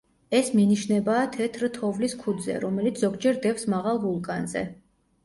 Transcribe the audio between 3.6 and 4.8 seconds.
მაღალ ვულკანზე.